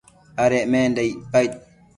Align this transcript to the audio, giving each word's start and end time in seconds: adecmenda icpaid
adecmenda 0.43 1.01
icpaid 1.11 1.51